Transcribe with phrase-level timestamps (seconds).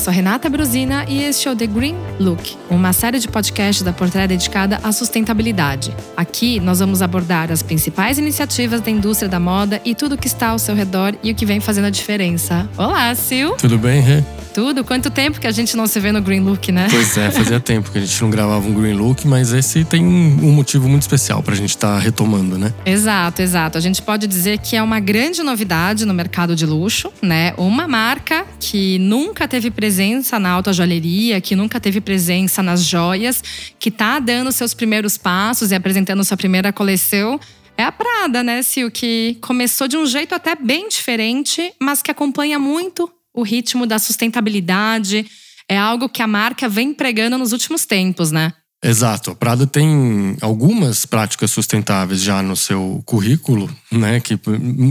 [0.00, 3.92] sou Renata Brusina e este é o The Green Look, uma série de podcasts da
[3.92, 5.94] Portrait dedicada à sustentabilidade.
[6.16, 10.26] Aqui nós vamos abordar as principais iniciativas da indústria da moda e tudo o que
[10.26, 12.66] está ao seu redor e o que vem fazendo a diferença.
[12.78, 13.52] Olá, Sil!
[13.60, 14.24] Tudo bem, Rê?
[14.52, 14.84] Tudo.
[14.84, 16.88] Quanto tempo que a gente não se vê no Green Look, né?
[16.90, 20.04] Pois é, fazia tempo que a gente não gravava um Green Look, mas esse tem
[20.04, 22.72] um motivo muito especial pra gente estar tá retomando, né?
[22.84, 23.78] Exato, exato.
[23.78, 27.54] A gente pode dizer que é uma grande novidade no mercado de luxo, né?
[27.56, 33.42] Uma marca que nunca teve presença na alta joalheria, que nunca teve presença nas joias,
[33.78, 37.38] que tá dando seus primeiros passos e apresentando sua primeira coleção.
[37.76, 38.90] É a Prada, né, Sil?
[38.92, 43.98] Que começou de um jeito até bem diferente, mas que acompanha muito o ritmo da
[43.98, 45.26] sustentabilidade.
[45.68, 48.52] É algo que a marca vem pregando nos últimos tempos, né?
[48.82, 49.30] Exato.
[49.30, 54.20] A Prada tem algumas práticas sustentáveis já no seu currículo, né?
[54.20, 54.38] Que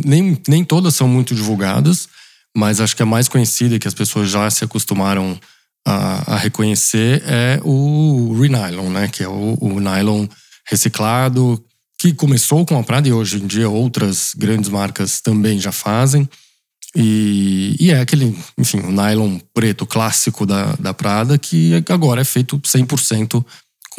[0.05, 2.07] nem, nem todas são muito divulgadas,
[2.55, 5.39] mas acho que a mais conhecida e que as pessoas já se acostumaram
[5.85, 9.07] a, a reconhecer é o Renylon, né?
[9.07, 10.27] Que é o, o nylon
[10.67, 11.63] reciclado,
[11.97, 16.29] que começou com a Prada e hoje em dia outras grandes marcas também já fazem.
[16.95, 22.25] E, e, é aquele, enfim, o nylon preto clássico da, da Prada, que agora é
[22.25, 23.45] feito 100%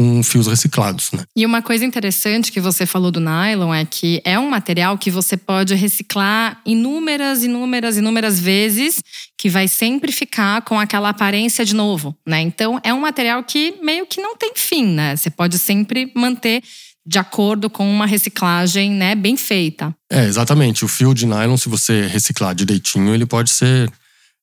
[0.00, 1.24] com fios reciclados, né?
[1.36, 5.10] E uma coisa interessante que você falou do nylon é que é um material que
[5.10, 9.02] você pode reciclar inúmeras, inúmeras, inúmeras vezes,
[9.36, 12.40] que vai sempre ficar com aquela aparência de novo, né?
[12.40, 15.16] Então é um material que meio que não tem fim, né?
[15.16, 16.62] Você pode sempre manter
[17.10, 19.92] de acordo com uma reciclagem né, bem feita.
[20.08, 20.84] É, exatamente.
[20.84, 23.90] O fio de nylon, se você reciclar direitinho, ele pode ser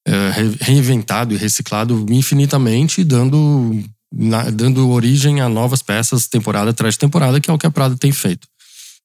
[0.06, 3.82] é, reinventado e reciclado infinitamente, dando,
[4.14, 7.96] na, dando origem a novas peças temporada atrás temporada, que é o que a Prada
[7.96, 8.46] tem feito.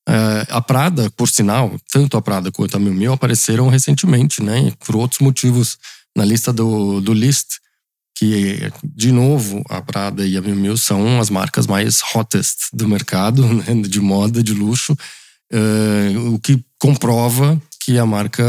[0.09, 4.73] É, a Prada, por sinal, tanto a Prada quanto a Miu Miu apareceram recentemente, né,
[4.85, 5.79] por outros motivos,
[6.17, 7.62] na lista do, do List,
[8.23, 12.89] que, de novo, a Prada e a Miu Miu são as marcas mais hottest do
[12.89, 14.93] mercado, né, de moda, de luxo,
[15.53, 18.45] uh, o que comprova que a marca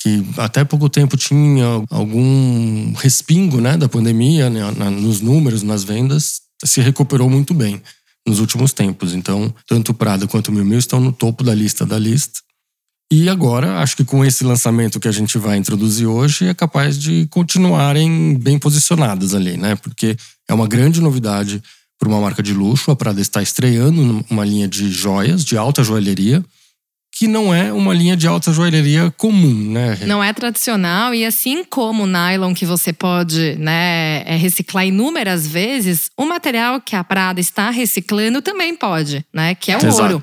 [0.00, 6.40] que até pouco tempo tinha algum respingo né, da pandemia né, nos números, nas vendas,
[6.64, 7.80] se recuperou muito bem
[8.26, 9.14] nos últimos tempos.
[9.14, 12.40] Então, tanto Prada quanto Miu Miu estão no topo da lista da lista.
[13.10, 16.98] E agora, acho que com esse lançamento que a gente vai introduzir hoje, é capaz
[16.98, 19.76] de continuarem bem posicionadas ali, né?
[19.76, 20.14] Porque
[20.46, 21.62] é uma grande novidade
[21.98, 22.90] para uma marca de luxo.
[22.90, 26.44] A Prada está estreando uma linha de joias, de alta joalheria,
[27.18, 29.98] que não é uma linha de alta joalheria comum, né?
[30.06, 35.46] Não é tradicional e assim como o nylon que você pode, né, é, reciclar inúmeras
[35.46, 40.02] vezes, o material que a Prada está reciclando também pode, né, que é o Exato.
[40.02, 40.22] ouro.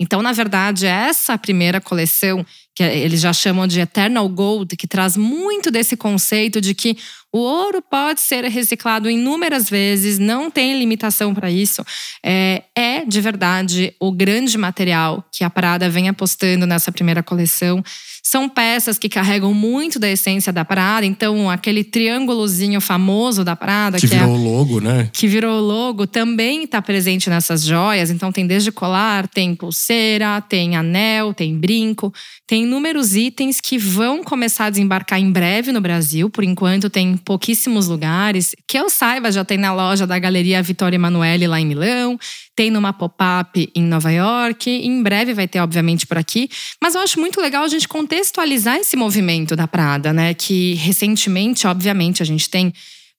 [0.00, 2.44] Então, na verdade, essa primeira coleção,
[2.76, 6.98] que eles já chamam de Eternal Gold, que traz muito desse conceito de que
[7.32, 11.84] o ouro pode ser reciclado inúmeras vezes, não tem limitação para isso.
[12.22, 17.82] É, é, de verdade o grande material que a Prada vem apostando nessa primeira coleção.
[18.22, 23.98] São peças que carregam muito da essência da Prada, então aquele triângulozinho famoso da Prada.
[23.98, 25.10] Que, que virou é, o logo, né?
[25.12, 28.10] Que virou o logo, também está presente nessas joias.
[28.10, 32.12] Então tem desde colar, tem pulseira, tem anel, tem brinco,
[32.46, 36.28] tem inúmeros itens que vão começar a desembarcar em breve no Brasil.
[36.28, 38.54] Por enquanto tem pouquíssimos lugares.
[38.66, 42.18] Que eu saiba, já tem na loja da Galeria Vittorio Emanuele lá em Milão
[42.56, 46.48] tem numa pop-up em Nova York, em breve vai ter, obviamente, por aqui.
[46.80, 50.32] Mas eu acho muito legal a gente contextualizar esse movimento da Prada, né?
[50.32, 52.72] Que recentemente, obviamente, a gente tem.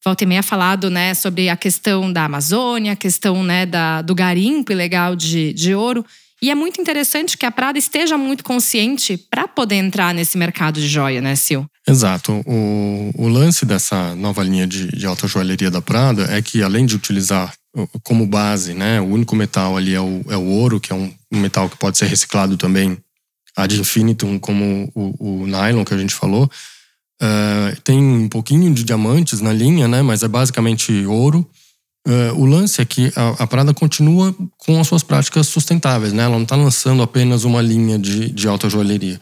[0.04, 4.16] Volta e meia falado né, sobre a questão da Amazônia, a questão né, da, do
[4.16, 6.06] garimpo ilegal de, de ouro.
[6.42, 10.80] E é muito interessante que a Prada esteja muito consciente para poder entrar nesse mercado
[10.80, 11.66] de joia, né, Sil?
[11.88, 12.44] Exato.
[12.46, 16.86] O, o lance dessa nova linha de, de alta joalheria da Prada é que, além
[16.86, 17.54] de utilizar
[18.04, 21.14] como base, né, o único metal ali é o, é o ouro, que é um,
[21.32, 22.98] um metal que pode ser reciclado também
[23.56, 26.50] ad infinitum, como o, o nylon que a gente falou.
[27.22, 31.50] Uh, tem um pouquinho de diamantes na linha, né, mas é basicamente ouro.
[32.06, 36.24] Uh, o lance é que a, a, Prada continua com as suas práticas sustentáveis, né?
[36.24, 39.20] Ela não está lançando apenas uma linha de, de alta joalheria.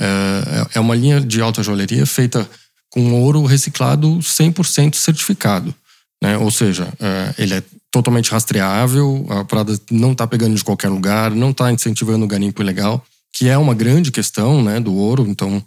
[0.00, 2.48] Uh, é uma linha de alta joalheria feita
[2.90, 5.72] com ouro reciclado 100% certificado.
[6.20, 6.36] Né?
[6.38, 7.62] Ou seja, uh, ele é
[7.92, 12.60] totalmente rastreável, a Prada não está pegando de qualquer lugar, não está incentivando o garimpo
[12.60, 15.24] ilegal, que é uma grande questão né, do ouro.
[15.28, 15.62] Então,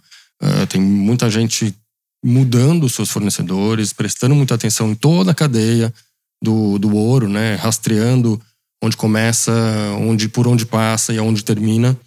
[0.68, 1.74] tem muita gente
[2.22, 5.92] mudando seus fornecedores, prestando muita atenção em toda a cadeia,
[6.42, 7.54] do, do ouro, né?
[7.56, 8.40] Rastreando
[8.82, 9.52] onde começa,
[9.98, 11.98] onde por onde passa e aonde termina,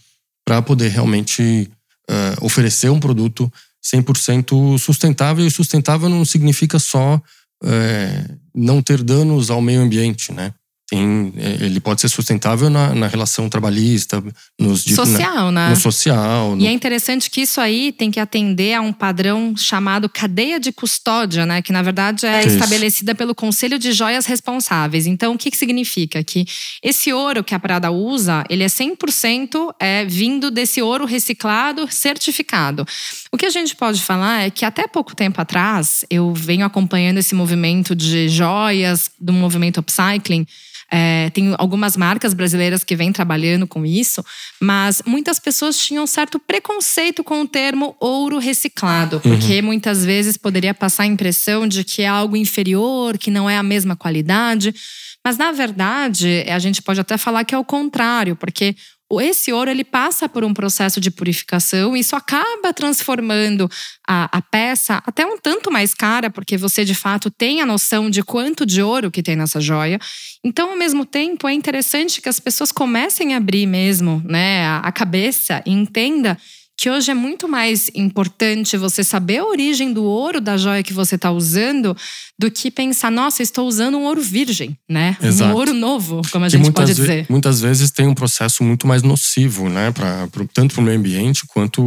[0.45, 1.69] para poder realmente
[2.09, 3.51] uh, oferecer um produto
[3.83, 5.45] 100% sustentável.
[5.45, 7.21] E sustentável não significa só
[7.63, 10.53] é, não ter danos ao meio ambiente, né?
[10.91, 14.21] Tem, é, ele pode ser sustentável na, na relação trabalhista,
[14.59, 15.69] nos social, na, né?
[15.69, 16.53] No social.
[16.53, 16.61] No...
[16.61, 20.73] E é interessante que isso aí tem que atender a um padrão chamado cadeia de
[20.73, 21.61] custódia, né?
[21.61, 25.07] Que na verdade é, é estabelecida pelo Conselho de Joias Responsáveis.
[25.07, 26.21] Então, o que, que significa?
[26.25, 26.45] Que
[26.83, 32.85] esse ouro que a Prada usa, ele é 100% é, vindo desse ouro reciclado, certificado.
[33.31, 37.19] O que a gente pode falar é que até pouco tempo atrás, eu venho acompanhando
[37.19, 40.45] esse movimento de joias, do movimento upcycling.
[40.93, 44.23] É, tem algumas marcas brasileiras que vêm trabalhando com isso,
[44.59, 49.21] mas muitas pessoas tinham certo preconceito com o termo ouro reciclado, uhum.
[49.21, 53.57] porque muitas vezes poderia passar a impressão de que é algo inferior, que não é
[53.57, 54.75] a mesma qualidade.
[55.23, 58.75] Mas na verdade, a gente pode até falar que é o contrário, porque
[59.19, 63.69] esse ouro ele passa por um processo de purificação e isso acaba transformando
[64.07, 68.09] a, a, peça até um tanto mais cara, porque você de fato tem a noção
[68.09, 69.99] de quanto de ouro que tem nessa joia.
[70.43, 74.77] Então, ao mesmo tempo, é interessante que as pessoas comecem a abrir mesmo né, a,
[74.77, 76.37] a cabeça e entenda
[76.77, 80.93] que hoje é muito mais importante você saber a origem do ouro da joia que
[80.93, 81.95] você está usando
[82.39, 85.15] do que pensar, nossa, estou usando um ouro virgem, né?
[85.21, 85.51] Exato.
[85.51, 87.27] Um ouro novo, como a gente pode dizer.
[87.29, 89.91] Muitas vezes tem um processo muito mais nocivo, né?
[89.91, 91.83] Pra, pra tanto para o meio ambiente quanto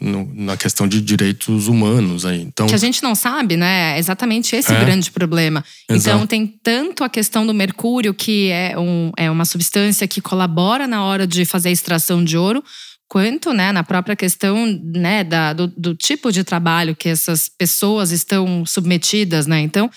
[0.00, 2.42] no, na questão de direitos humanos aí.
[2.42, 3.94] Então, que a gente não sabe, né?
[3.94, 4.76] É exatamente esse é.
[4.76, 5.64] o grande problema.
[5.88, 6.16] Exato.
[6.16, 10.88] Então tem tanto a questão do mercúrio, que é, um, é uma substância que colabora
[10.88, 12.64] na hora de fazer a extração de ouro,
[13.12, 18.10] quanto né, na própria questão né, da, do, do, tipo de trabalho que essas pessoas
[18.10, 19.46] estão submetidas.
[19.46, 19.60] Né?
[19.60, 19.90] Então,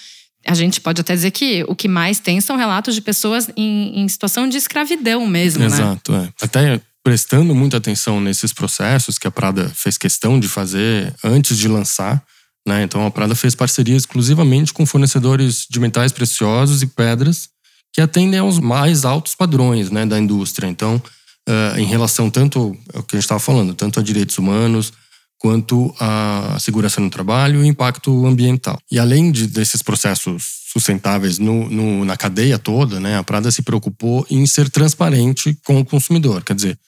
[0.46, 4.02] a gente pode até dizer que o que mais tem são relatos de pessoas em,
[4.02, 5.62] em situação de escravidão mesmo.
[5.62, 5.68] Né?
[5.68, 6.12] Exato.
[6.12, 6.28] Né?
[6.42, 6.46] É.
[6.46, 11.70] Até prestando muita atenção nesses processos que a Prada fez questão de fazer antes de
[11.70, 12.22] lançar.
[12.68, 12.84] Né?
[12.84, 17.48] Então, a Prada fez parceria exclusivamente com fornecedores de metais preciosos e pedras
[17.94, 20.68] que atendem aos mais altos padrões né, da indústria.
[20.68, 21.02] Então,
[21.48, 24.94] uh, em relação tanto ao que a gente estava falando, tanto a direitos humanos
[25.38, 28.80] quanto à segurança no trabalho e impacto ambiental.
[28.92, 33.62] E além de, desses processos sustentáveis no, no, na cadeia toda, né, a Prada se
[33.62, 36.44] preocupou em ser transparente com o consumidor.
[36.44, 36.80] Quer dizer,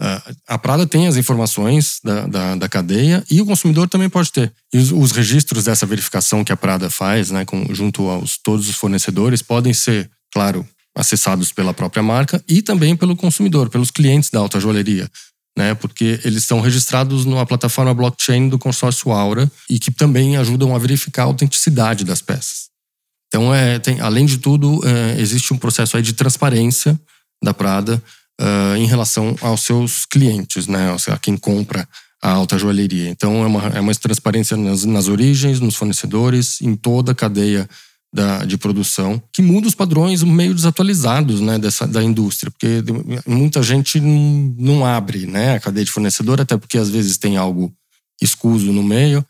[0.00, 4.32] uh, a Prada tem as informações da, da, da, cadeia e o consumidor também pode
[4.32, 4.52] ter.
[4.72, 8.68] E os, os registros dessa verificação que a Prada faz, né, com, junto aos todos
[8.68, 10.66] os fornecedores, podem ser, claro,
[10.96, 15.10] acessados pela própria marca e também pelo consumidor, pelos clientes da alta joalheria.
[15.58, 20.74] Né, porque eles são registrados numa plataforma blockchain do consórcio Aura e que também ajudam
[20.74, 22.68] a verificar a autenticidade das peças.
[23.28, 27.00] Então, é, tem, além de tudo, é, existe um processo aí de transparência
[27.42, 28.02] da Prada
[28.40, 31.88] uh, em relação aos seus clientes, né, a quem compra
[32.22, 33.08] a alta joalheria.
[33.08, 37.68] Então, é uma, é uma transparência nas, nas origens, nos fornecedores, em toda a cadeia
[38.12, 42.82] da, de produção, que muda os padrões meio desatualizados né, dessa, da indústria, porque
[43.26, 47.72] muita gente não, abre né, a cadeia de fornecedor, até porque às vezes tem algo
[48.20, 49.24] escuso no meio.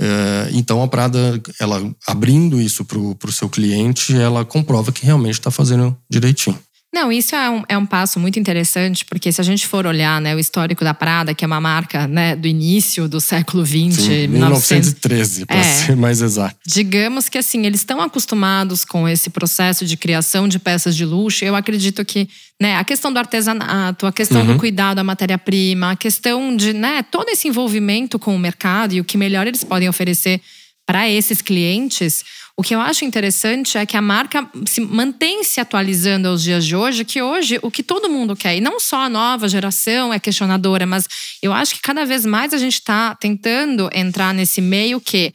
[0.00, 5.34] É, então a Prada, ela abrindo isso para o seu cliente, ela comprova que realmente
[5.34, 6.58] está fazendo direitinho.
[6.94, 10.20] Não, isso é um, é um passo muito interessante, porque se a gente for olhar
[10.20, 13.94] né, o histórico da Prada, que é uma marca né, do início do século XX,
[13.94, 16.54] Sim, 1913, para é, ser mais exato.
[16.66, 21.42] Digamos que assim, eles estão acostumados com esse processo de criação de peças de luxo.
[21.42, 22.28] Eu acredito que
[22.60, 24.52] né, a questão do artesanato, a questão uhum.
[24.52, 29.00] do cuidado da matéria-prima, a questão de né, todo esse envolvimento com o mercado e
[29.00, 30.42] o que melhor eles podem oferecer
[30.84, 32.22] para esses clientes
[32.56, 36.64] o que eu acho interessante é que a marca se mantém se atualizando aos dias
[36.64, 40.12] de hoje, que hoje o que todo mundo quer, e não só a nova geração
[40.12, 41.08] é questionadora, mas
[41.42, 45.32] eu acho que cada vez mais a gente está tentando entrar nesse meio que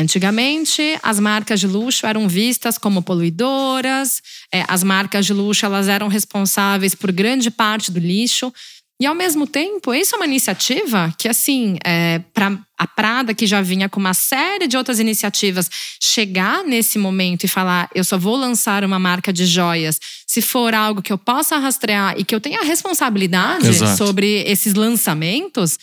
[0.00, 4.22] Antigamente, as marcas de luxo eram vistas como poluidoras,
[4.54, 8.52] é, as marcas de luxo elas eram responsáveis por grande parte do lixo.
[9.00, 13.46] E ao mesmo tempo, isso é uma iniciativa que, assim, é, para a Prada, que
[13.46, 15.70] já vinha com uma série de outras iniciativas,
[16.02, 20.74] chegar nesse momento e falar: eu só vou lançar uma marca de joias se for
[20.74, 23.96] algo que eu possa rastrear e que eu tenha responsabilidade Exato.
[23.96, 25.78] sobre esses lançamentos.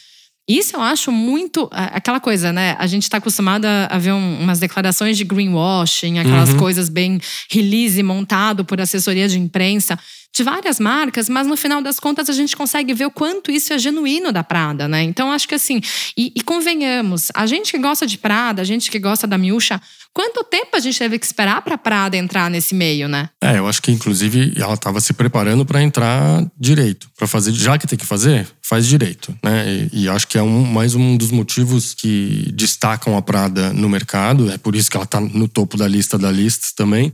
[0.48, 1.67] Isso eu acho muito.
[1.72, 2.75] Aquela coisa, né?
[2.77, 6.57] A gente está acostumado a ver um, umas declarações de greenwashing, aquelas uhum.
[6.57, 7.19] coisas bem
[7.50, 9.98] release montado por assessoria de imprensa.
[10.36, 13.72] De várias marcas, mas no final das contas a gente consegue ver o quanto isso
[13.72, 15.01] é genuíno da Prada, né?
[15.01, 15.80] Então acho que assim,
[16.18, 19.82] e, e convenhamos, a gente que gosta de Prada, a gente que gosta da Miúcha,
[20.13, 23.30] quanto tempo a gente teve que esperar para Prada entrar nesse meio, né?
[23.42, 27.77] É, eu acho que inclusive ela estava se preparando para entrar direito, para fazer, já
[27.77, 29.89] que tem que fazer, faz direito, né?
[29.94, 33.88] E, e acho que é um, mais um dos motivos que destacam a Prada no
[33.88, 37.13] mercado, é por isso que ela está no topo da lista da lista também,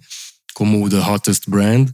[0.56, 1.88] como the hottest brand.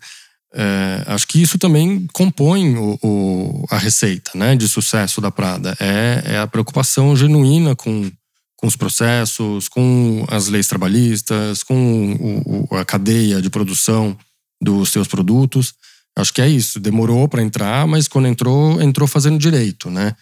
[0.60, 5.78] É, acho que isso também compõe o, o, a receita né, de sucesso da Prada.
[5.80, 8.12] É, é, a preocupação genuína com,
[8.56, 14.18] com os processos, com as leis trabalhistas, com o, a cadeia de produção
[14.60, 15.76] dos seus produtos.
[16.18, 16.80] Acho que é isso.
[16.80, 20.16] Demorou para entrar, mas quando entrou, entrou fazendo direito, né?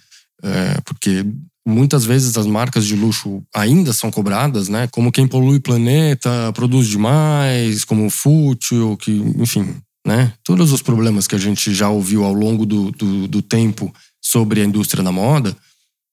[0.43, 1.25] É, porque
[1.65, 4.85] muitas vezes as marcas de luxo ainda são cobradas, né?
[4.87, 10.31] Como quem polui o planeta, produz demais, como fútil, que, enfim, né?
[10.43, 14.61] Todos os problemas que a gente já ouviu ao longo do, do, do tempo sobre
[14.61, 15.57] a indústria da moda,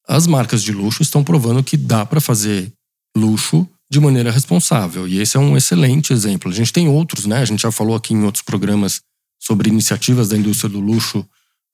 [0.08, 2.72] as marcas de luxo estão provando que dá para fazer
[3.16, 5.06] luxo de maneira responsável.
[5.06, 6.50] E esse é um excelente exemplo.
[6.50, 7.38] A gente tem outros, né?
[7.38, 9.02] A gente já falou aqui em outros programas
[9.38, 11.18] sobre iniciativas da indústria do luxo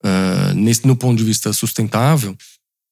[0.03, 2.35] uh, nesse, no ponto de vista sustentável.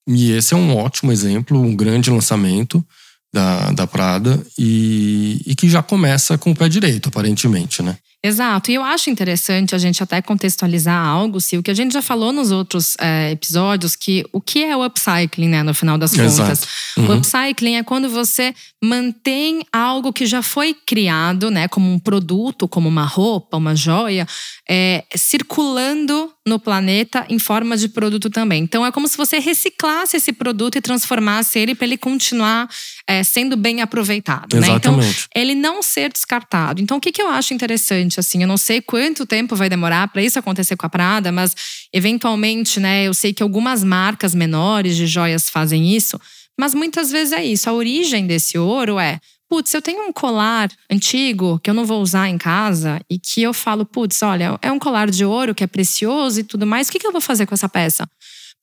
[0.08, 2.86] E esse é um ótimo exemplo, um grande lançamento
[3.34, 7.98] da, da Prada e, e que já começa com o pé direito, aparentemente, né?
[8.24, 8.72] Exato.
[8.72, 12.02] E eu acho interessante a gente até contextualizar algo, se o que a gente já
[12.02, 16.16] falou nos outros é, episódios, que o que é o upcycling, né, no final das
[16.16, 16.68] contas.
[16.98, 17.10] Uhum.
[17.10, 22.68] O upcycling é quando você mantém algo que já foi criado, né, como um produto,
[22.68, 24.28] como uma roupa, uma joia,
[24.68, 28.64] é, circulando no planeta em forma de produto também.
[28.64, 32.70] Então é como se você reciclasse esse produto e transformasse ele para ele continuar
[33.06, 34.60] é, sendo bem aproveitado.
[34.60, 34.68] Né?
[34.70, 35.00] Então,
[35.36, 36.82] ele não ser descartado.
[36.82, 40.08] Então, o que, que eu acho interessante, assim, eu não sei quanto tempo vai demorar
[40.08, 41.56] para isso acontecer com a Prada, mas
[41.94, 46.20] eventualmente, né, eu sei que algumas marcas menores de joias fazem isso,
[46.60, 47.70] mas muitas vezes é isso.
[47.70, 52.02] A origem desse ouro é putz, eu tenho um colar antigo que eu não vou
[52.02, 55.64] usar em casa e que eu falo, putz, olha, é um colar de ouro que
[55.64, 58.08] é precioso e tudo mais, o que, que eu vou fazer com essa peça?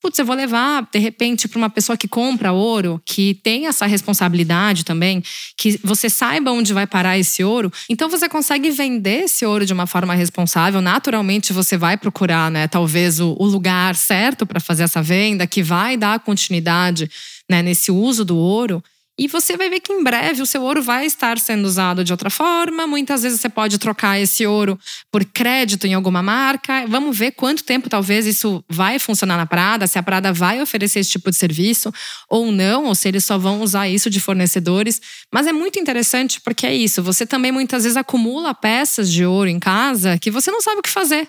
[0.05, 3.87] Putz, eu vou levar, de repente, para uma pessoa que compra ouro, que tem essa
[3.87, 5.23] responsabilidade também,
[5.57, 7.73] que você saiba onde vai parar esse ouro.
[7.89, 10.83] Então você consegue vender esse ouro de uma forma responsável.
[10.83, 15.63] Naturalmente, você vai procurar, né, talvez, o, o lugar certo para fazer essa venda, que
[15.63, 17.11] vai dar continuidade
[17.49, 18.85] né, nesse uso do ouro.
[19.17, 22.11] E você vai ver que em breve o seu ouro vai estar sendo usado de
[22.13, 22.85] outra forma.
[22.85, 24.77] Muitas vezes você pode trocar esse ouro
[25.11, 26.85] por crédito em alguma marca.
[26.89, 30.99] Vamos ver quanto tempo talvez isso vai funcionar na Prada, se a Prada vai oferecer
[30.99, 31.95] esse tipo de serviço
[32.29, 35.01] ou não, ou se eles só vão usar isso de fornecedores.
[35.33, 37.01] Mas é muito interessante porque é isso.
[37.01, 40.83] Você também muitas vezes acumula peças de ouro em casa que você não sabe o
[40.83, 41.29] que fazer.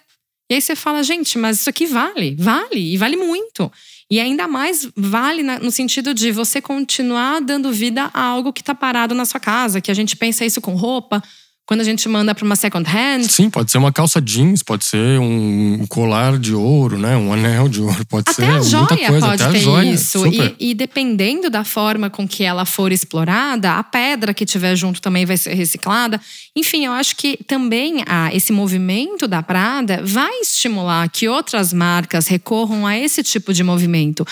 [0.49, 3.71] E aí você fala, gente, mas isso aqui vale, vale, e vale muito.
[4.09, 8.75] E ainda mais vale no sentido de você continuar dando vida a algo que está
[8.75, 11.23] parado na sua casa, que a gente pensa isso com roupa,
[11.65, 13.23] quando a gente manda para uma second hand.
[13.23, 17.17] Sim, pode ser uma calça jeans, pode ser um colar de ouro, né?
[17.17, 19.61] Um anel de ouro, pode até ser a joia muita coisa, pode até ter a
[19.61, 19.91] joia.
[19.91, 20.27] isso.
[20.27, 25.01] E, e, dependendo da forma com que ela for explorada, a pedra que tiver junto
[25.01, 26.21] também vai ser reciclada.
[26.55, 32.27] Enfim, eu acho que também ah, esse movimento da Prada vai estimular que outras marcas
[32.27, 34.25] recorram a esse tipo de movimento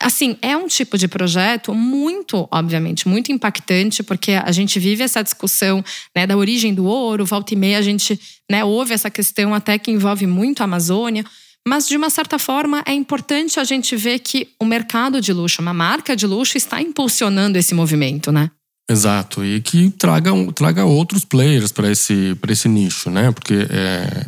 [0.00, 5.22] assim, é um tipo de projeto muito, obviamente, muito impactante, porque a gente vive essa
[5.22, 5.84] discussão
[6.14, 8.18] né, da origem do ouro, volta e meia a gente
[8.50, 11.24] né, ouve essa questão até que envolve muito a Amazônia.
[11.66, 15.60] Mas, de uma certa forma, é importante a gente ver que o mercado de luxo,
[15.60, 18.50] uma marca de luxo, está impulsionando esse movimento, né?
[18.88, 23.32] Exato, e que traga, traga outros players para esse, esse nicho, né?
[23.32, 24.26] Porque é,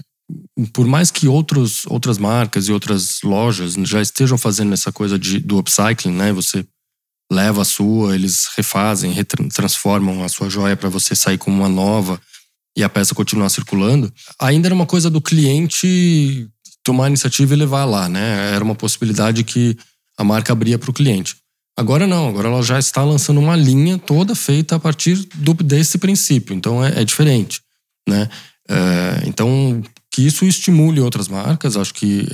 [0.66, 5.38] por mais que outros, outras marcas e outras lojas já estejam fazendo essa coisa de,
[5.38, 6.32] do upcycling, né?
[6.32, 6.66] Você
[7.30, 9.14] leva a sua, eles refazem,
[9.54, 12.20] transformam a sua joia para você sair com uma nova
[12.76, 14.12] e a peça continuar circulando.
[14.40, 16.48] Ainda era uma coisa do cliente
[16.82, 18.54] tomar a iniciativa e levar lá, né?
[18.54, 19.76] Era uma possibilidade que
[20.16, 21.36] a marca abria para o cliente.
[21.76, 25.98] Agora não, agora ela já está lançando uma linha toda feita a partir do, desse
[25.98, 26.54] princípio.
[26.56, 27.60] Então é, é diferente,
[28.08, 28.28] né?
[28.68, 29.82] É, então
[30.18, 31.76] que isso estimule outras marcas.
[31.76, 32.26] Acho que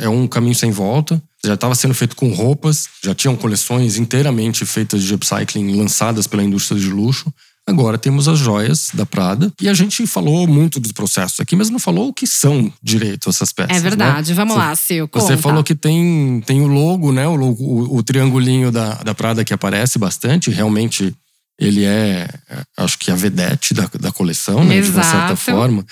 [0.00, 1.22] é, é um caminho sem volta.
[1.44, 6.42] Já estava sendo feito com roupas, já tinham coleções inteiramente feitas de upcycling lançadas pela
[6.42, 7.32] indústria de luxo.
[7.68, 9.52] Agora temos as joias da Prada.
[9.60, 13.30] E a gente falou muito dos processos aqui, mas não falou o que são direito
[13.30, 13.76] essas peças.
[13.76, 14.30] É verdade.
[14.30, 14.34] Né?
[14.34, 15.06] Vamos você, lá, Sil.
[15.12, 17.28] Você falou que tem, tem o logo, né?
[17.28, 20.50] O, logo, o, o triangulinho da, da Prada que aparece bastante.
[20.50, 21.14] Realmente,
[21.60, 22.28] ele é,
[22.76, 24.78] acho que a vedete da, da coleção, né?
[24.78, 24.90] Exato.
[24.90, 25.86] De uma certa forma.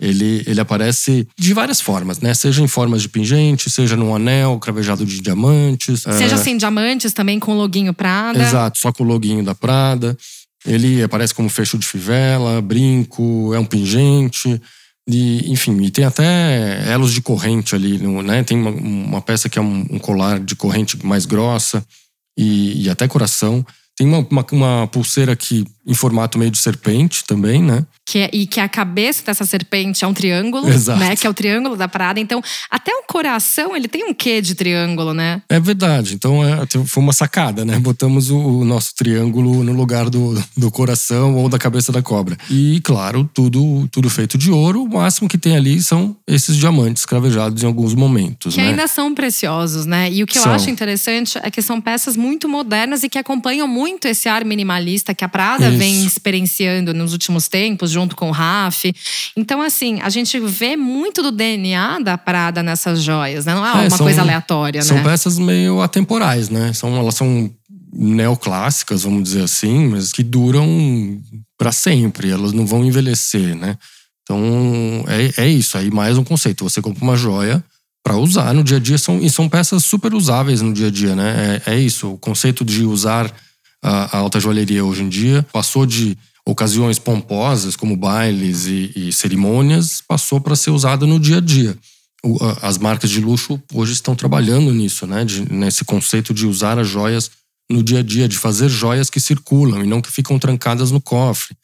[0.00, 2.32] Ele, ele aparece de várias formas, né?
[2.32, 6.02] Seja em formas de pingente, seja num anel cravejado de diamantes.
[6.02, 6.38] Seja é...
[6.38, 8.42] assim, diamantes também com o loginho Prada.
[8.42, 10.16] Exato, só com o loginho da Prada.
[10.64, 14.60] Ele aparece como fecho de fivela, brinco, é um pingente.
[15.08, 18.42] E, enfim, e tem até elos de corrente ali, né?
[18.42, 21.84] Tem uma, uma peça que é um, um, colar de corrente mais grossa
[22.38, 23.64] e, e até coração.
[23.96, 27.84] Tem uma, uma, uma, pulseira aqui em formato meio de serpente também, né?
[28.06, 30.98] Que é, e que a cabeça dessa serpente é um triângulo, Exato.
[30.98, 31.14] né?
[31.16, 32.18] Que é o triângulo da Prada.
[32.18, 35.42] Então, até o coração, ele tem um quê de triângulo, né?
[35.48, 36.14] É verdade.
[36.14, 37.78] Então, é, foi uma sacada, né?
[37.78, 42.36] Botamos o, o, nosso triângulo no lugar do, do coração ou da cabeça da cobra.
[42.50, 44.82] E, claro, tudo, tudo feito de ouro.
[44.82, 48.70] O máximo que tem ali são esses diamantes cravejados em alguns momentos, Que né?
[48.70, 50.10] ainda são preciosos, né?
[50.10, 50.52] E o que eu São.
[50.52, 55.14] acho interessante é que são peças muito modernas e que acompanham muito esse ar minimalista
[55.14, 55.78] que a Prada Isso.
[55.80, 58.84] Vem experienciando nos últimos tempos, junto com o Raf.
[59.36, 63.54] Então, assim, a gente vê muito do DNA da Prada nessas joias, né?
[63.54, 65.02] Não é, É, uma são- coisa aleatória, São né?
[65.04, 66.72] peças meio atemporais, né?
[66.72, 67.50] São, elas são
[67.92, 71.20] neoclássicas, vamos dizer assim, mas que duram
[71.58, 72.30] para sempre.
[72.30, 73.76] Elas não vão envelhecer, né?
[74.22, 75.04] Então
[75.36, 75.76] é, é isso.
[75.78, 76.64] Aí mais um conceito.
[76.64, 77.62] Você compra uma joia
[78.02, 80.90] para usar no dia a dia são, e são peças super usáveis no dia a
[80.90, 81.60] dia, né?
[81.66, 82.12] É, é isso.
[82.12, 83.30] O conceito de usar
[83.82, 89.12] a, a alta joalheria hoje em dia passou de ocasiões pomposas como bailes e, e
[89.12, 91.76] cerimônias passou para ser usada no dia a dia
[92.24, 95.24] o- as marcas de luxo hoje estão trabalhando nisso, né?
[95.24, 97.30] De- nesse conceito de usar as joias
[97.70, 101.00] no dia a dia, de fazer joias que circulam e não que ficam trancadas no
[101.00, 101.56] cofre.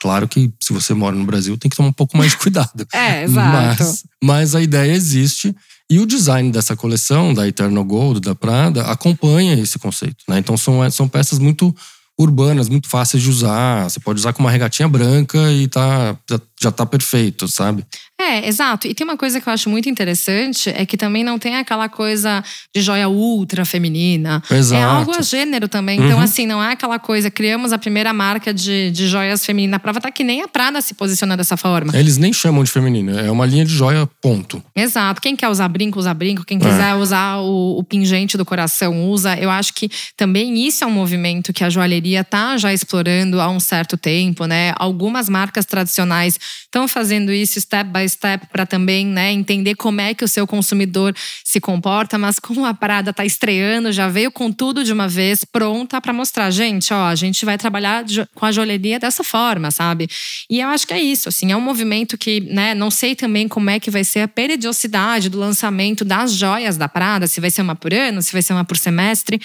[0.00, 2.86] Claro que se você mora no Brasil tem que tomar um pouco mais de cuidado.
[2.92, 3.82] É, exato.
[3.82, 5.54] Mas, mas a ideia existe
[5.90, 10.24] e o design dessa coleção, da Eternal Gold, da Prada, acompanha esse conceito.
[10.28, 10.38] Né?
[10.38, 11.74] Então são, são peças muito
[12.18, 13.84] urbanas, muito fáceis de usar.
[13.84, 17.84] Você pode usar com uma regatinha branca e tá, já, já tá perfeito, sabe?
[18.20, 18.86] É, exato.
[18.86, 21.88] E tem uma coisa que eu acho muito interessante, é que também não tem aquela
[21.88, 22.42] coisa
[22.74, 24.40] de joia ultra feminina.
[24.50, 24.80] Exato.
[24.80, 25.98] É algo a gênero também.
[25.98, 26.22] Então, Uhum.
[26.22, 29.76] assim, não é aquela coisa, criamos a primeira marca de, de joias femininas.
[29.76, 31.92] A prova tá que nem a Prada se posiciona dessa forma.
[31.96, 34.62] Eles nem chamam de feminino, é uma linha de joia, ponto.
[34.76, 35.20] Exato.
[35.20, 36.42] Quem quer usar brinco, usa brinco.
[36.42, 36.44] É.
[36.44, 39.36] Quem quiser usar o, o pingente do coração, usa.
[39.36, 43.48] Eu acho que também isso é um movimento que a joalheria tá já explorando há
[43.50, 44.72] um certo tempo, né?
[44.76, 50.14] Algumas marcas tradicionais estão fazendo isso step by step para também, né, entender como é
[50.14, 51.14] que o seu consumidor
[51.44, 55.44] se comporta, mas como a Prada tá estreando, já veio com tudo de uma vez,
[55.44, 60.08] pronta para mostrar, gente, ó, a gente vai trabalhar com a joalheria dessa forma, sabe?
[60.50, 63.46] E eu acho que é isso, assim, é um movimento que, né, não sei também
[63.48, 67.50] como é que vai ser a periodicidade do lançamento das joias da Prada, se vai
[67.50, 69.40] ser uma por ano, se vai ser uma por semestre.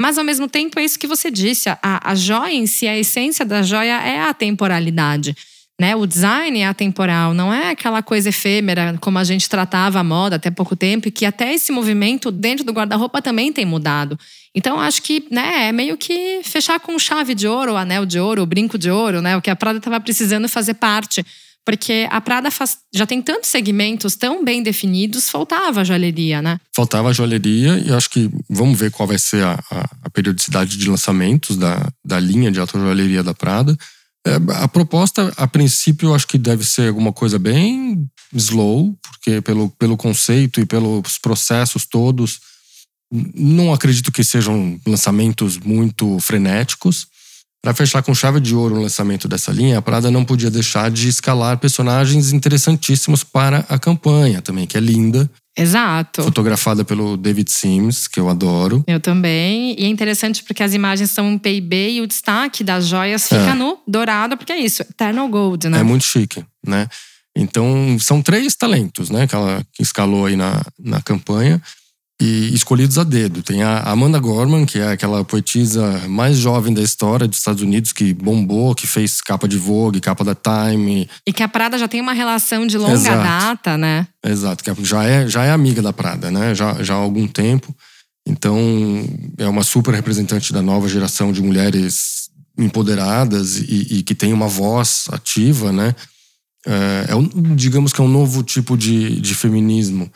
[0.00, 2.96] Mas ao mesmo tempo é isso que você disse, a, a joia em si, a
[2.96, 5.36] essência da joia é a temporalidade.
[5.80, 5.96] Né?
[5.96, 10.36] O design é atemporal, não é aquela coisa efêmera como a gente tratava a moda
[10.36, 14.16] até pouco tempo, e que até esse movimento dentro do guarda-roupa também tem mudado.
[14.54, 18.20] Então, acho que né, é meio que fechar com chave de ouro, o anel de
[18.20, 19.36] ouro, o brinco de ouro, né?
[19.36, 21.26] O que a Prada estava precisando fazer parte.
[21.66, 26.60] Porque a Prada faz- já tem tantos segmentos tão bem definidos, faltava a joalheria, né?
[26.76, 30.76] Faltava a joalheria e acho que vamos ver qual vai ser a, a- a periodicidade
[30.76, 33.74] de lançamentos da, da linha de alta joalheria da Prada.
[34.26, 39.40] É, a proposta, a princípio, eu acho que deve ser alguma coisa bem slow, porque
[39.42, 42.40] pelo, pelo conceito e pelos processos todos,
[43.12, 47.06] não acredito que sejam lançamentos muito frenéticos.
[47.62, 50.90] Para fechar com chave de ouro o lançamento dessa linha, a Prada não podia deixar
[50.90, 56.22] de escalar personagens interessantíssimos para a campanha também, que é linda, Exato.
[56.22, 58.82] fotografada pelo David Sims, que eu adoro.
[58.86, 59.74] Eu também.
[59.78, 63.50] E é interessante porque as imagens são em PIB e o destaque das joias fica
[63.50, 63.54] É.
[63.54, 65.80] no dourado, porque é isso, Eternal Gold, né?
[65.80, 66.88] É muito chique, né?
[67.36, 69.26] Então, são três talentos, né?
[69.26, 71.60] Que ela escalou aí na, na campanha
[72.24, 73.42] e escolhidos a dedo.
[73.42, 77.92] Tem a Amanda Gorman, que é aquela poetisa mais jovem da história dos Estados Unidos,
[77.92, 81.08] que bombou, que fez capa de Vogue, capa da Time.
[81.26, 83.22] E que a Prada já tem uma relação de longa Exato.
[83.22, 84.06] data, né?
[84.24, 86.54] Exato, que já é, já é amiga da Prada, né?
[86.54, 87.74] Já, já há algum tempo.
[88.26, 88.58] Então,
[89.36, 94.48] é uma super representante da nova geração de mulheres empoderadas e, e que tem uma
[94.48, 95.94] voz ativa, né?
[96.66, 100.10] É, é um, digamos que é um novo tipo de, de feminismo.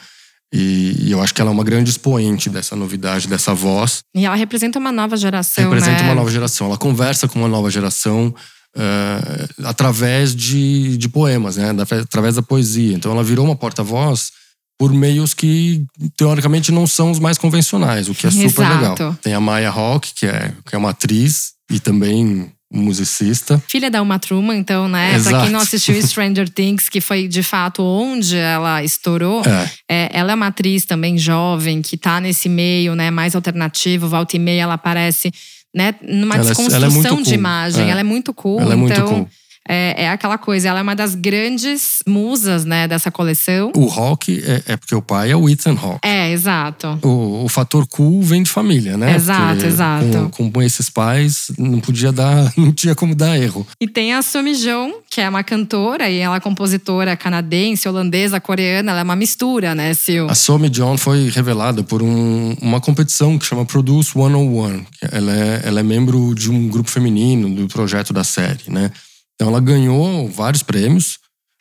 [0.52, 4.00] E, e eu acho que ela é uma grande expoente dessa novidade, dessa voz.
[4.14, 6.08] E ela representa uma nova geração, representa né?
[6.08, 6.68] uma nova geração.
[6.68, 8.34] Ela conversa com uma nova geração
[8.76, 11.72] é, através de, de poemas, né?
[11.72, 12.94] Da- através da poesia.
[12.94, 14.30] Então ela virou uma porta-voz
[14.78, 15.84] por meios que
[16.16, 19.02] teoricamente não são os mais convencionais, o que é super Exato.
[19.02, 19.16] legal.
[19.20, 23.62] Tem a Maya Hawke, que é, que é uma atriz e também musicista.
[23.66, 25.14] Filha da Uma Truman, então, né?
[25.14, 25.34] Exato.
[25.36, 29.70] Pra quem não assistiu Stranger Things, que foi de fato onde ela estourou, É.
[29.88, 34.36] é, ela é uma atriz também jovem, que tá nesse meio, né, mais alternativo, volta
[34.36, 35.32] e meia ela aparece,
[35.74, 36.86] né, numa Ela é- desconstrução ela
[37.20, 37.34] é de cool.
[37.34, 37.86] imagem.
[37.86, 37.90] É.
[37.90, 38.60] Ela é muito cool.
[38.60, 39.28] Ela é muito então, cool.
[39.68, 43.72] É, é aquela coisa, ela é uma das grandes musas, né, dessa coleção.
[43.76, 46.00] O Hawk é, é porque o pai é o Ethan Hawke.
[46.02, 46.98] É, exato.
[47.02, 49.14] O, o fator cool vem de família, né?
[49.14, 50.30] Exato, Porque exato.
[50.32, 53.66] Com, com esses pais, não podia dar, não tinha como dar erro.
[53.80, 58.40] E tem a Sumi Jong, que é uma cantora e ela é compositora canadense, holandesa,
[58.40, 60.26] coreana, ela é uma mistura, né, Sil?
[60.30, 64.80] A Somi John foi revelada por um- uma competição que chama Produce 101.
[64.84, 68.90] que Ela é, ela é membro de um grupo feminino do projeto da série, né?
[69.38, 71.20] Então ela ganhou vários prêmios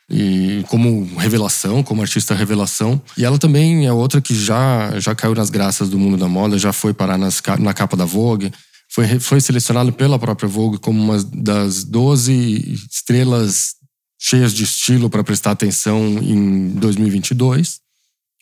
[0.10, 3.00] e como revelação, como artista revelação.
[3.16, 6.58] E ela também é outra que já já caiu nas graças do mundo da moda,
[6.58, 8.52] já foi parar nas, na capa da Vogue.
[8.90, 13.76] Foi, foi selecionada pela própria Vogue como uma das 12 estrelas
[14.20, 17.80] cheias de estilo para prestar atenção em 2022.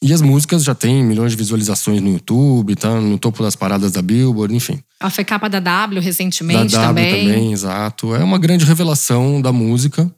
[0.02, 3.94] E as músicas já têm milhões de visualizações no YouTube, tá no topo das paradas
[3.94, 4.80] da Billboard, enfim.
[5.00, 7.28] Ela foi capa da W recentemente da W também.
[7.28, 8.14] também, exato.
[8.14, 10.12] É uma grande revelação da música.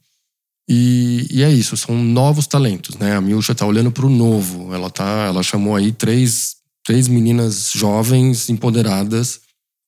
[0.69, 3.15] E, e é isso, são novos talentos, né?
[3.15, 4.73] A Milcha tá olhando pro novo.
[4.73, 9.39] Ela tá, ela chamou aí três, três meninas jovens, empoderadas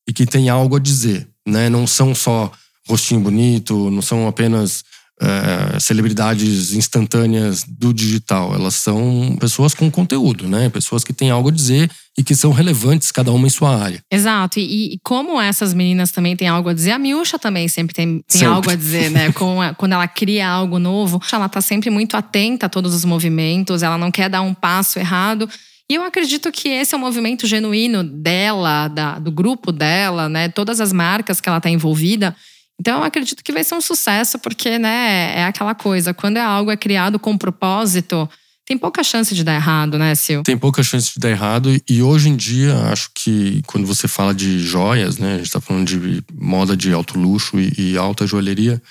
[0.08, 1.70] e que têm algo a dizer, né?
[1.70, 2.52] Não são só
[2.88, 4.84] rostinho bonito, não são apenas
[5.22, 8.54] é, celebridades instantâneas do digital.
[8.54, 10.70] Elas são pessoas com conteúdo, né?
[10.70, 14.02] Pessoas que têm algo a dizer e que são relevantes, cada uma em sua área.
[14.12, 14.60] Exato.
[14.60, 18.08] E, e como essas meninas também têm algo a dizer, a Miúcha também sempre tem,
[18.28, 18.48] tem Sempre.
[18.48, 19.32] algo a dizer, né?
[19.34, 23.06] Com a- quando ela cria algo novo, ela tá sempre muito atenta a todos os
[23.06, 25.50] movimentos, ela não quer dar um passo errado.
[25.92, 30.48] E eu acredito que esse é um movimento genuíno dela, da- do grupo dela, né?
[30.50, 32.36] Todas as marcas que ela tá envolvida.
[32.80, 36.42] Então eu acredito que vai ser um sucesso, porque, né, é aquela coisa, quando é
[36.42, 38.30] algo é criado com propósito,
[38.66, 40.44] tem pouca chance de dar errado, né, Sil?
[40.46, 41.70] tem pouca chance de dar errado.
[41.90, 45.36] E hoje em dia, acho que quando você fala de joias, né?
[45.36, 48.82] A gente tá falando de moda de alto luxo e, e alta joalheria,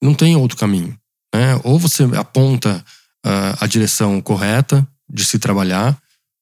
[0.00, 0.96] não tem outro caminho.
[1.34, 1.60] Né?
[1.64, 2.84] Ou você aponta
[3.24, 5.98] ah, a direção correta de se trabalhar,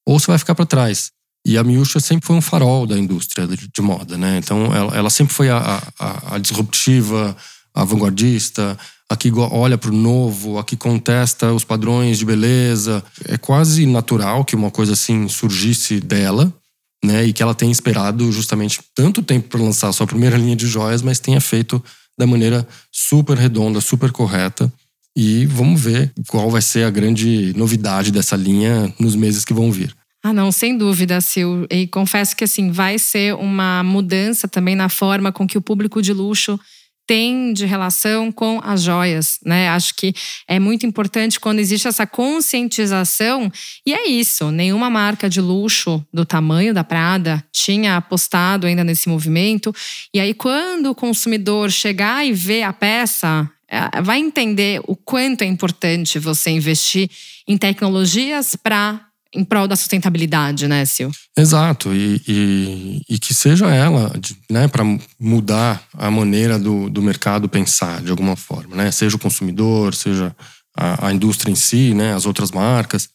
[0.06, 1.10] ou você vai ficar para trás.
[1.46, 4.38] E a Miúcha sempre foi um farol da indústria de, de moda, né?
[4.38, 7.36] Então ela, ela sempre foi a, a- a disruptiva,
[7.74, 8.78] a vanguardista,
[9.10, 13.04] a que olha para o novo, a que contesta os padrões de beleza.
[13.26, 16.52] É quase natural que uma coisa assim surgisse dela,
[17.04, 17.24] né?
[17.26, 20.66] E que ela tenha esperado justamente tanto tempo para lançar a sua primeira linha de
[20.66, 21.82] joias, mas tenha feito
[22.18, 24.72] da maneira super redonda, super correta.
[25.16, 29.70] E vamos ver qual vai ser a grande novidade dessa linha nos meses que vão
[29.70, 29.94] vir.
[30.26, 31.68] Ah, não, sem dúvida, Sil.
[31.70, 36.00] E confesso que assim vai ser uma mudança também na forma com que o público
[36.00, 36.58] de luxo
[37.06, 39.68] tem de relação com as joias, né?
[39.68, 40.14] Acho que
[40.48, 43.52] é muito importante quando existe essa conscientização.
[43.86, 49.10] E é isso, nenhuma marca de luxo do tamanho da Prada tinha apostado ainda nesse
[49.10, 49.74] movimento.
[50.14, 55.42] E aí quando o consumidor chegar e ver a peça, eh, vai entender o quanto
[55.42, 57.10] é importante você investir
[57.46, 61.10] em tecnologias para em prol da sustentabilidade, né, Sil?
[61.36, 64.12] Exato, e, e, e que seja ela,
[64.50, 64.84] né, para
[65.18, 68.90] mudar a maneira do, do mercado pensar de alguma forma, né?
[68.90, 70.34] Seja o consumidor, seja
[70.76, 73.08] a, a indústria em si, né, as outras marcas.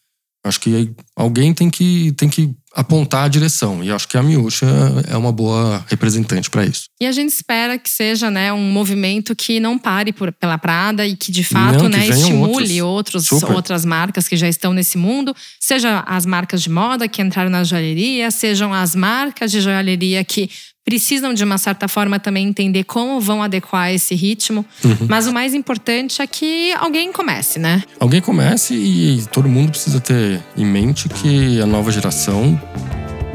[0.43, 4.65] Acho que alguém tem que, tem que apontar a direção, e acho que a Miúcha
[5.07, 6.83] é uma boa representante para isso.
[7.01, 11.05] E a gente espera que seja, né, um movimento que não pare por- pela Prada
[11.07, 13.31] e que de fato, Não, que né, estimule outros.
[13.31, 17.49] outros, outras marcas que já estão nesse mundo, seja as marcas de moda que entraram
[17.49, 20.49] na joalheria, sejam as marcas de joalheria que
[20.89, 24.65] precisam de uma certa forma também entender como vão adequar esse ritmo.
[24.83, 25.05] Uhum.
[25.07, 27.83] Mas o mais importante é que alguém comece, né?
[27.99, 32.59] Alguém comece e todo mundo precisa ter em mente que a nova geração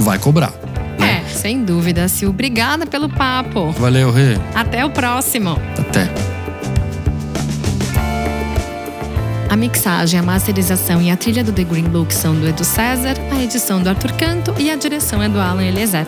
[0.01, 0.53] vai cobrar.
[0.99, 2.31] É, sem dúvida, Sil.
[2.31, 3.71] Obrigada pelo papo.
[3.71, 4.37] Valeu, Rê.
[4.53, 5.57] Até o próximo.
[5.79, 6.11] Até.
[9.49, 13.15] A mixagem, a masterização e a trilha do The Green Look são do Edu César,
[13.31, 16.05] a edição do Arthur Canto e a direção é do Alan Eliezer.